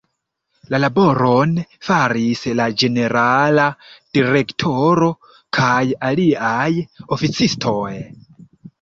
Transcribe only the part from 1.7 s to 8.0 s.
faris la Ĝenerala Direktoro kaj aliaj oficistoj.